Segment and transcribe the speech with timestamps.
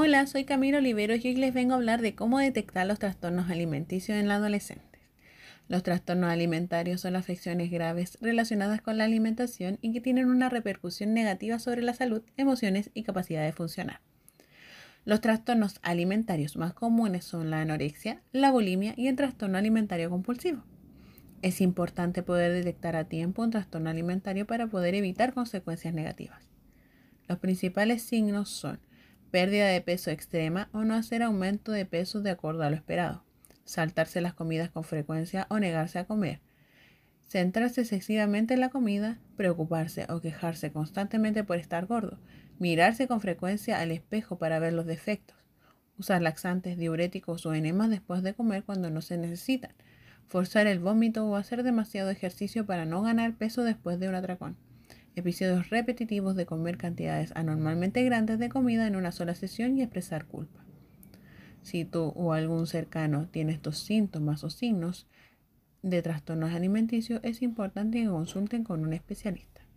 [0.00, 3.50] Hola, soy Camilo Oliveros y hoy les vengo a hablar de cómo detectar los trastornos
[3.50, 5.00] alimenticios en los adolescentes.
[5.66, 11.14] Los trastornos alimentarios son afecciones graves relacionadas con la alimentación y que tienen una repercusión
[11.14, 14.00] negativa sobre la salud, emociones y capacidad de funcionar.
[15.04, 20.62] Los trastornos alimentarios más comunes son la anorexia, la bulimia y el trastorno alimentario compulsivo.
[21.42, 26.48] Es importante poder detectar a tiempo un trastorno alimentario para poder evitar consecuencias negativas.
[27.26, 28.78] Los principales signos son
[29.30, 33.24] pérdida de peso extrema o no hacer aumento de peso de acuerdo a lo esperado,
[33.64, 36.40] saltarse las comidas con frecuencia o negarse a comer,
[37.26, 42.18] centrarse excesivamente en la comida, preocuparse o quejarse constantemente por estar gordo,
[42.58, 45.36] mirarse con frecuencia al espejo para ver los defectos,
[45.98, 49.74] usar laxantes, diuréticos o enemas después de comer cuando no se necesitan,
[50.26, 54.56] forzar el vómito o hacer demasiado ejercicio para no ganar peso después de un atracón
[55.18, 60.26] episodios repetitivos de comer cantidades anormalmente grandes de comida en una sola sesión y expresar
[60.26, 60.64] culpa.
[61.62, 65.06] Si tú o algún cercano tiene estos síntomas o signos
[65.82, 69.67] de trastornos alimenticios, es importante que consulten con un especialista.